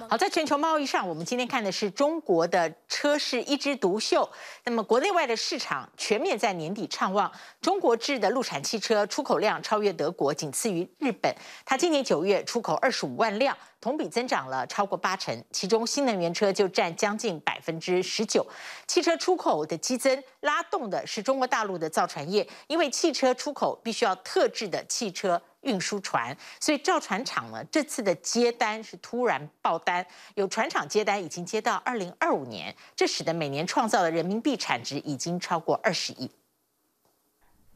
[0.10, 4.30] 好，在全球贸易上，我们今天看的是中国的车市一枝独秀。
[4.66, 11.34] 那么国内外的市场全面在年底畅旺，中国制的陆产汽车出口量超越德国，仅次于日本。
[11.64, 18.48] 它今年九月出出口二十五万辆，同比增长了超过八成，其中新能源车就占将近百分之十九。
[18.88, 36.32] 汽车出口的激增，拉动的是中国大陆的造船业，因为汽车出口必须要特制的汽车运输船，所以造船厂呢这次的接单是突然爆单，有船厂接单已经接到二零二五年，这使得每年创造的人民币产值已经超过二十亿。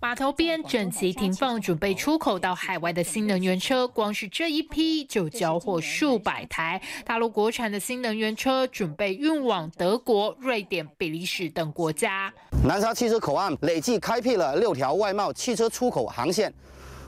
[0.02, 6.82] 码头边整齐停放，准备出口到海外的新能源车，光是这一批就交货数百台。
[7.04, 12.34] 大陆国产的新能源车准备运往德国、瑞典、比利时等国家。
[12.64, 16.54] 南沙汽车口岸累计开辟了六条外贸汽车出口航线，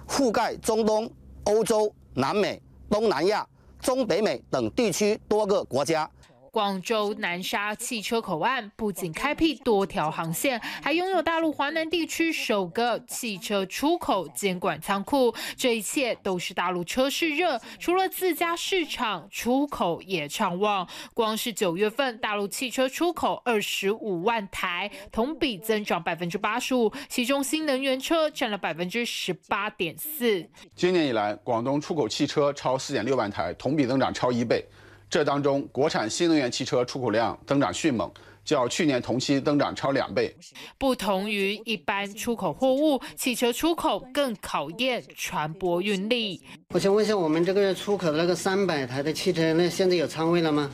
[0.06, 1.10] 覆盖中东、
[1.46, 3.48] 欧洲、南美、东南亚、
[3.80, 6.10] 中北美等地区多个国家。
[6.52, 15.34] 广州南沙汽车口岸不仅开辟多条航线，还拥有大陆华南地区首个汽车出口监管仓库。
[15.56, 20.86] 这一切都是大陆车市热，除了自家市场，出口也畅旺。
[21.14, 30.46] 光是九月份，大陆汽车出口二十五万台，同比增长百分之八十五，其中新能源车占了百分之十八点四。
[30.76, 34.66] 今年以来，广东出口汽车超四点六万台，同比增长超一倍。
[35.12, 38.10] 这当中，国产新能源汽车出口量增长迅猛，
[38.46, 40.34] 较去年同期增长超两倍。
[40.78, 46.42] 不同于一般出口货物，汽车出口更考验船舶运力。
[46.70, 50.72] 我想问一下，我们这个月出口的那个三百台的汽车，那现在有仓位了吗？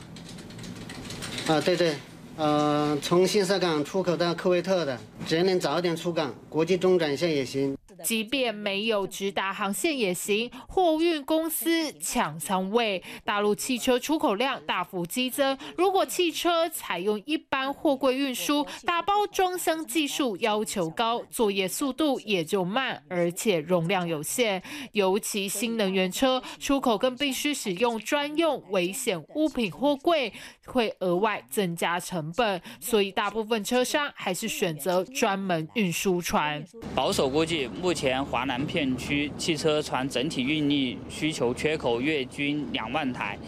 [1.48, 1.96] 啊，对对，
[2.36, 4.96] 呃，从新色港出口到科威特的，
[5.26, 7.76] 只要能早点出港，国际中转线也行。
[8.04, 13.02] 即便没有直达航线也行，货运公司抢仓位。
[13.24, 24.62] 大陆汽车出口量大幅激增，如果汽车采用一般货柜运输，打包装箱技术要求高，作业速度也就慢，而且容量有限。
[24.92, 30.32] 尤其新能源车出口更必须使用专用危险物品货柜，
[30.66, 36.64] 会额外增加成本，所以大部分车商还是选择专门运输船。
[36.94, 37.68] 保守估计。
[37.80, 43.38] 目前华南片区汽车船整体运力需求缺口月均两万台。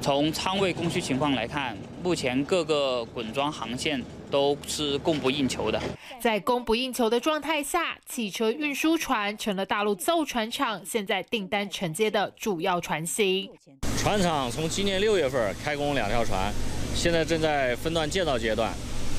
[0.00, 5.80] 从仓位供需情况来看，目前各个滚装航线都是供不应求的。
[6.20, 13.48] 在供不应求的状态下，汽车运输船成了大陆造船厂现在订单承接的主要船型。
[13.96, 16.52] 船厂从今年六月份开工两条船，
[16.94, 18.70] 现在正在分段建造阶段，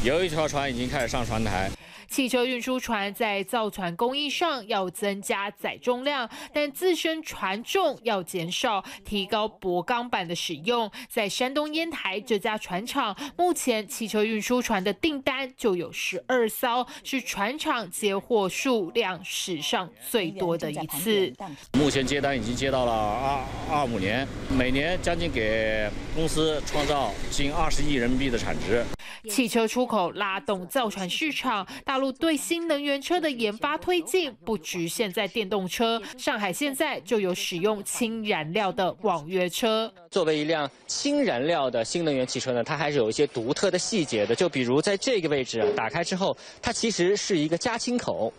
[0.04, 1.72] 有一条船已经开始上船台。
[2.16, 10.90] 汽车运输船在造船工艺上要增加载重量，但自身船重要减少，提高薄钢板的使用。
[11.10, 21.34] 在山东烟台这家船厂，目前汽车运输船的订单就有十二艘，是船厂接货数量史上最多的一次。
[21.74, 28.86] 目前接单已经接到了二二五年，每年将近给公司创造近二十亿人民币的产值。
[29.30, 36.02] 汽车出口拉动造船市场，大陆对新能源车的研发推进不局限在电动车。
[36.18, 39.94] 上海现在就有使用氢燃料的网约车。
[40.10, 44.34] 作为一辆氢燃料的新能源汽车呢，它还是有一些独特的细节的。
[44.36, 48.32] 就比如在这个位置打开之后，它其实是一个加氢口，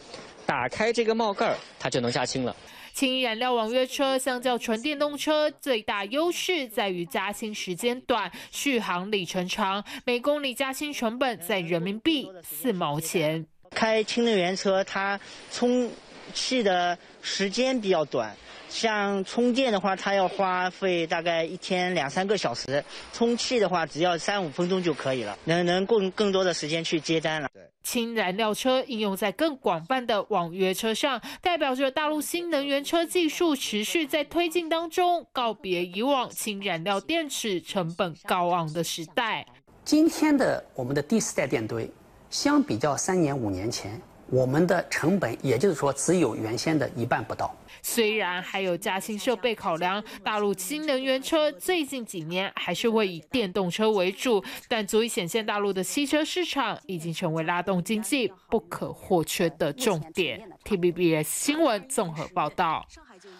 [0.45, 2.55] 打开这个帽盖儿，它就能加氢了。
[2.95, 13.47] 氢燃料网约车相较纯电动车最大优势在于加氢时间短、续航里程长，每公里加氢成本在人民币四毛钱。
[13.71, 15.19] 开氢能源车，它
[15.51, 15.91] 充
[16.35, 18.35] 气的时间比较短。
[18.69, 27.49] 像充电的话，它要花费大概一天两三个小时；充气的话，只要三五分钟就可以了，能能更更多的时间去接单了。
[27.85, 39.47] 氢燃料车应用在更广泛的网约车上，代表着大陆新能源车技术持续在推进当中，告别以往氢燃料电池成本高昂的时代。
[39.85, 41.89] 今天的我们的第四代电堆，
[42.37, 47.57] 相比较三年五年前，我们的成本也就是说只有原先的一半不到。
[47.81, 60.47] 虽然还有加氢设备考量，大陆新能源车最近几年还是会以电动车为主，但足以显现大陆的汽车市场已经成为拉动经济不可或缺的重点。
[60.65, 62.87] TVBS 新闻综合报道。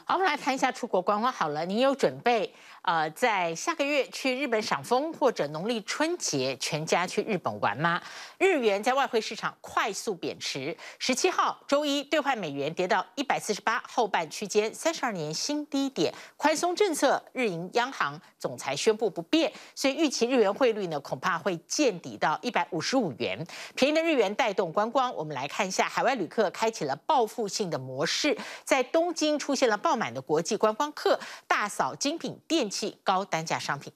[0.09, 1.33] 好，我们来谈一下出国观光。
[1.33, 2.55] 好了，您有准备？
[2.83, 8.01] 呃，在下个月去日本赏枫，或者农历春节全家去日本玩吗？
[8.39, 16.15] 日元在外汇市场快速贬值，十七号周一兑换美元跌到一百四十八后半区间三十二年新低点。
[16.37, 23.45] 宽松政策，日银央行总裁宣布不变，所以预期日元汇率呢恐怕会见底到一百五十五元。
[23.75, 31.19] 便宜的日元带动观光，我们来看一下海外旅客开启了报复性的模式，在东京出现了爆满的国际观光客，
[31.49, 32.99] 大扫精品电器。
[33.03, 33.91] 高单价商品。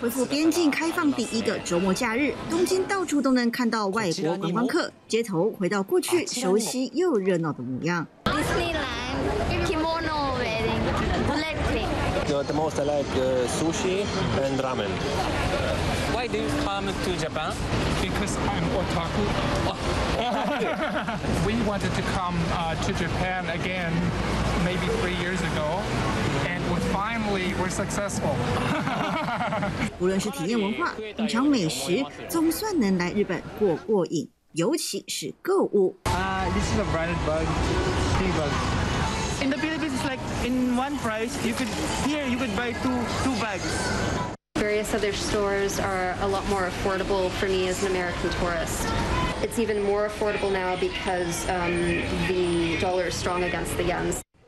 [0.00, 8.06] 恢复边境开放第一个周末假日，东京到处都能看到外国观光客，街头回到过去熟悉又热闹的模样。
[29.99, 35.97] 无论是体验文化、品尝美食，总算能来日本过过瘾，尤其是购物。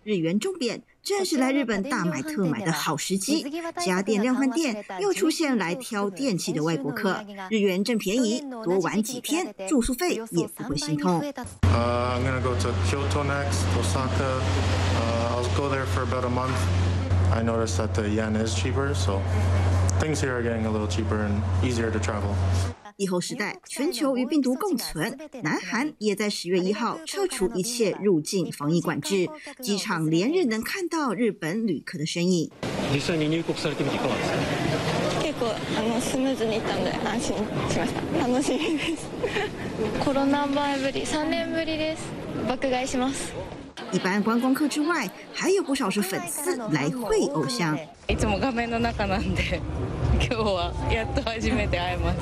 [0.04, 3.46] 日元重贬，正是来日本大买特买的好时机。
[3.84, 11.22] 家电量贩店又出现来挑电器的外国客，日元正便宜，多玩几天，住宿费也不会心痛。
[11.22, 11.34] Uh,
[11.74, 14.40] I'm gonna go to Kyoto next, Osaka.
[14.96, 16.56] Uh, I'll go there for about a month.
[17.34, 19.22] I noticed that the yen is cheaper, so
[20.00, 22.36] things here are getting a little cheaper and easier to travel.
[22.98, 25.18] 疫后时代，全球与病毒共存。
[25.42, 29.28] 南韩也在十月一号撤除一切入境防疫管制，
[29.62, 32.50] 机场连日能看到日本旅客的身影。
[32.94, 34.36] 実际に入国されてみていかがですか？
[35.22, 37.36] 结构あのスムーズにいったんで安心
[37.70, 38.28] しました。
[38.28, 39.10] 楽しみです。
[40.00, 42.04] コロナ前ぶり、三年ぶりです。
[42.48, 43.34] 爆买いします。
[43.92, 47.78] 一般观光客之外，还有不少是粉丝来会偶像。
[48.08, 49.62] いつも画面の中なんで、
[50.20, 52.18] 今日はやっと初めて会えます。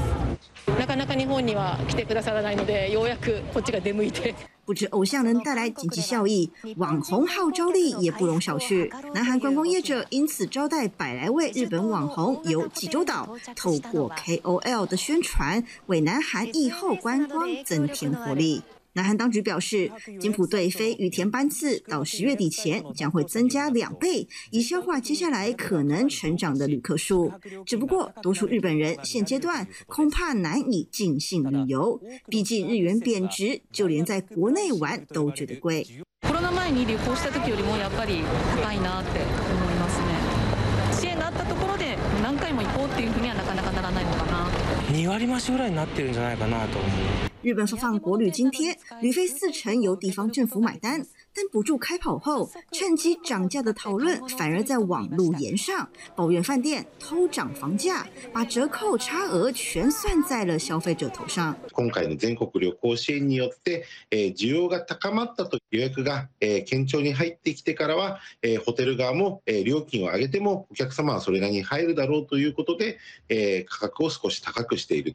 [0.79, 4.33] なかなか日本には来てくださらないので，ようやくこっちが出向いて。
[4.65, 8.89] 不止偶像能带来经济效益，网红号召力也不容小觑。
[9.13, 18.61] 南韩观光业者因此招待百来位日本网红游济州岛，透过 KOL 的宣传，为南韩疫后观光增添活力。
[18.95, 27.31] 南韩当局表示，金浦队飞羽田班次到十月底前将会增加两倍，以消化接下来可能成长的旅客数。
[27.65, 35.87] 只不过，多数日本人现阶段恐怕难以尽兴旅游，毕竟日元贬值，就连在国内玩都觉得贵。
[36.21, 38.21] コロナ前に旅行した时よりもやっぱり
[38.61, 40.05] 高いなって思いますね。
[40.91, 44.26] 现 になったところで何回も行こうっていうふうにはなかなかならないのかな。
[47.42, 51.06] 日本发放国旅津贴，旅费四成由地方政府买单。
[51.38, 61.56] 但补助开跑后，趁机涨价的讨论反而在网络炎上，抱怨饭店偷涨房价，把折扣差额全算在了消费者头上。
[61.72, 75.14] 今回の全国旅行支援によって，诶需要が高まったと予约が诶坚调に入ってきてからは，诶ホテル侧も诶料金を上げてもお客様はそれなりに入るだろうということで，诶価格を少し高くしている。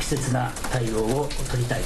[0.00, 1.82] 适切な対応を取りたい。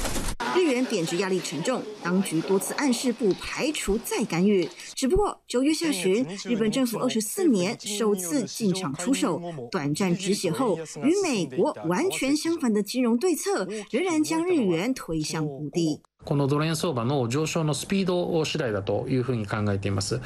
[0.55, 4.67] 日元贬值压力沉重，当局多次暗示不排除再干预。
[4.95, 9.39] 只不过九月下旬，日本政府二十四年首次进场出手，
[9.71, 16.01] 短暂止血后，与美国完全相反的金融对策，仍然将日元推向谷底。
[16.24, 20.20] このドル円相場の上昇のスピード次第だというふうに考えています。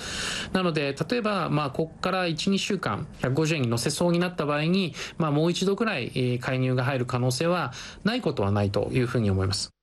[0.52, 7.72] なので、例えば、まあ、ここから1、2週間、150円に乗せそうになった場合に、まあ、もう一度くらい介入が入る可能性は
[8.04, 9.75] ないことはないというふうに思います。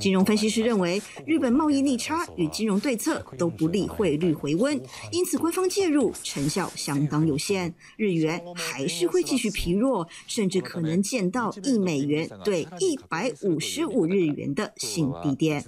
[0.00, 4.76] 金融分析师认为，日本贸易逆差与金融对策都不利汇率回温，
[5.12, 15.64] 因此官方介入成效相当有限，日元还是会继续疲弱，甚至可能见到一美元兑一百五十五日元的新低点。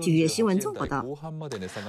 [0.00, 1.04] 体育新闻综合报道。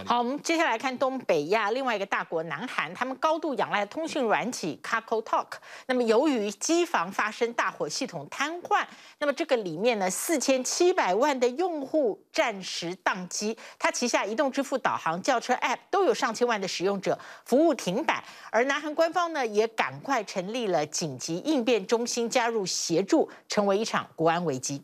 [0.05, 5.47] 好，我们接下来看东北亚另外一个大国南韩，他们高度仰赖通讯软体 KakaoTalk。
[5.88, 8.86] 那么由于机房发生大火，系统瘫痪，
[9.20, 11.52] 那么这个里面呢，四千七百万的。
[11.57, 18.23] 用户暂时宕机，它旗下移动支付、导航、轿车 App 都有上千万的使用者，服务停摆。
[18.51, 24.83] 而南韩官方呢，也赶快成立了紧急应变中心，加入协助，成为一场国安危机。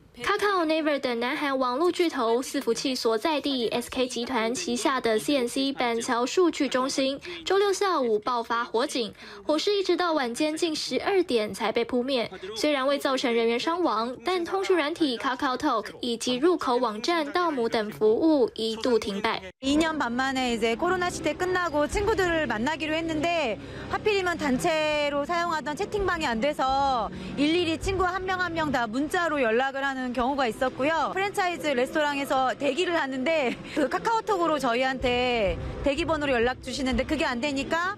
[0.22, 9.12] Kakao Naver 等南韩网络巨头伺服器所在地 SK 集团旗下的 CNC 板桥数据中心，周六下午爆发火警，
[9.44, 12.30] 火势一直到晚间近十二点才被扑灭。
[12.56, 19.42] 虽然未造成人员伤亡，但通讯软体 Kakao Talk 以及入口网站到姆等服务一度停摆。
[19.60, 23.58] 2년 반 만에 이제 코로나 시대 끝나고 친구들을 만나기로 했는데
[23.90, 29.84] 하필이면 단체로 사용하던 채팅방이 안 돼서 일일이 친구 한 명 한 명 다 문자로 연락을
[29.84, 31.10] 하는 경우가 있었고요.
[31.12, 37.96] 프랜차이즈 레스토랑에서 대기를 하는데 그 카카오톡으로 저희한테 대기 번호로 연락 주시는데 그게 안 되니까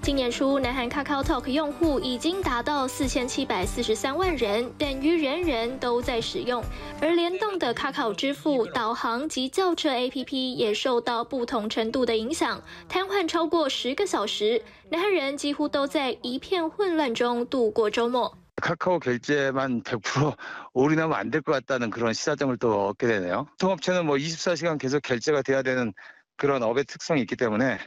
[0.00, 6.64] 今年初，南韩 KakaoTalk 用户已经达到四千七百四十三万人，等于人人都在使用。
[6.98, 14.62] 而联动的 Kakao 支付、导航及叫车 APP 也受到不同程度的影响，瘫痪超过十个小时。
[14.88, 18.38] 南韩人几乎都在一片混乱中度过周末。
[18.63, 20.37] 카카오 결제만 100%
[20.73, 23.47] 올인하면 안 될 것 같다는 그런 시사점을 또 얻게 되네요.
[23.59, 25.93] 통업체는 뭐 24시간 계속 결제가 돼야 되는
[26.37, 27.79] 그런 업의 특성이 있기 때문에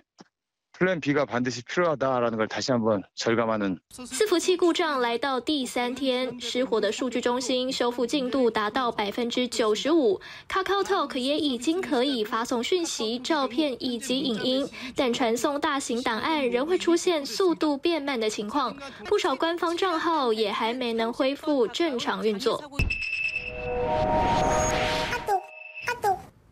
[0.82, 3.78] 플랜 B가 반드시 필요하다라는 걸 다시 한번 절감하는。
[3.94, 10.20] 伺服器故障来到第三天，失火的数据中心修复进度达到百分之九十五。
[10.50, 18.76] KakaoTalk 也已经可以发送讯息、照片以及影音，但传送大型档案仍会出现速度变慢的情况。
[19.06, 22.60] 不少官方账号也还没能恢复正常运作。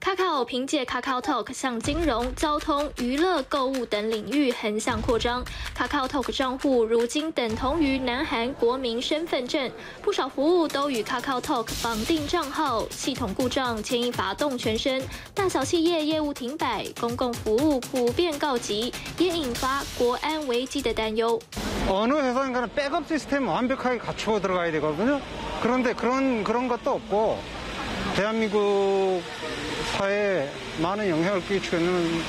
[0.04, 5.44] Kakao 凭借 KakaoTalk 向金融、交通、娱乐、购物等领域横向扩张。
[5.78, 9.70] KakaoTalk 账户如今等同于南韩国民身份证，
[10.02, 12.88] 不少服务都与 KakaoTalk 绑定账号。
[12.90, 15.04] 系统故障牵一发动全身，
[15.34, 21.38] 大小企业业务停摆，公共服务普遍告急，也引发国安危机的担忧。
[21.90, 25.20] 어느 회사인가는 백업 시스템 완벽하게 갖추고 들어가야 되거든요.
[25.62, 27.38] 그런데 그런 그런 것도 없고
[28.16, 29.22] 대한민국
[29.98, 30.50] 사회에
[30.82, 32.22] 많은 영향을 끼치고 있는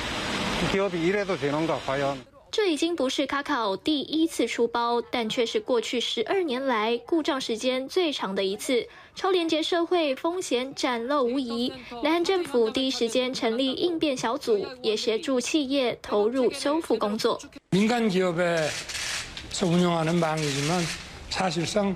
[0.71, 2.31] 기업이 이래도 되는가 과연?
[2.51, 8.85] 这已经不是 Kakao 第一次出包，但却是过去十二年来故障时间最长的一次。
[9.15, 11.71] 超连结社会风险展露无遗。
[12.03, 17.39] 南韩政府第一时间成立应变小组，也协助企业投入修复工作。
[17.69, 21.95] 民间企业에서运用하는망이지만사실상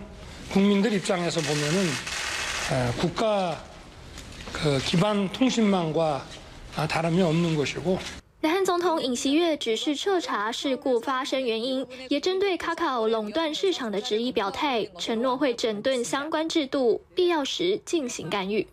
[0.54, 1.90] 국민들입장에서보면은
[2.98, 3.62] 국가
[4.52, 5.94] 그基盘通信网
[6.76, 7.98] 과다름이없는 것이고。
[8.42, 18.68] 南韩总统尹锡悦只是彻查事故发生原因，也针对卡卡欧垄断市场的质疑表态，承诺会整顿相关制度，必要时进行干预。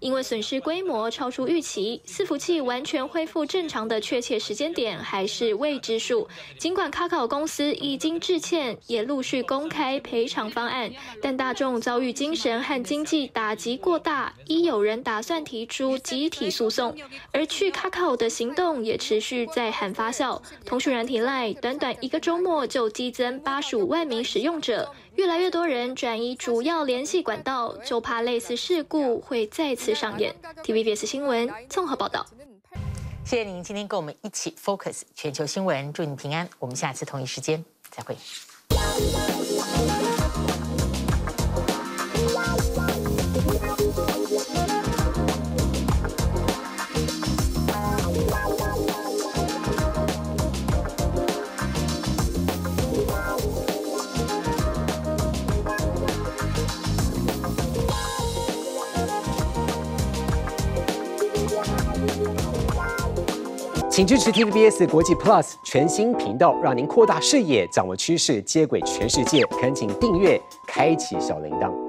[0.00, 6.28] 因为损失规模超出预期，伺服器完全恢复正常的确切时间点还是未知数。
[6.58, 10.90] 尽管卡卡公司已经致歉，也陆续公开赔偿方案，
[11.20, 16.96] 但大众遭遇精神和经济打击过大，已有人打算提出集体诉讼。
[17.32, 24.92] 而去卡卡的行动也持续在喊发酵，通讯软体 LINE 短短一个周末就激增八十五万名使用者。
[25.18, 30.32] 越来越多人转移主要联系管道，就怕类似事故会再次上演。
[30.62, 32.24] TVBS 新闻综合报道。
[33.24, 36.48] 谢谢您今天跟我们一起 focus 全球新闻，祝你平安。
[36.60, 38.16] 我们下次同一时间再会。
[63.98, 69.44] 请支持 TVBS 国际 Plus 全新频道，让您扩大视野，掌握趋势，接轨全世界。
[69.46, 71.87] 恳请订阅，开启小铃铛。